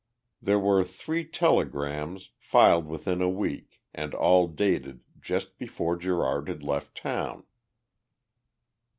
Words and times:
There 0.41 0.57
were 0.57 0.83
three 0.83 1.23
telegrams, 1.27 2.31
filed 2.39 2.87
within 2.87 3.21
a 3.21 3.29
week 3.29 3.83
and 3.93 4.15
all 4.15 4.47
dated 4.47 5.01
just 5.21 5.59
before 5.59 5.95
Gerard 5.95 6.47
had 6.47 6.63
left 6.63 6.97
town. 6.97 7.43